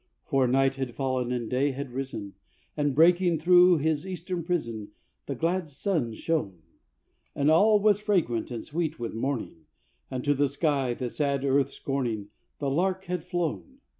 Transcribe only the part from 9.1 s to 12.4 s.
morning, And to the sky, the sad earth scorning,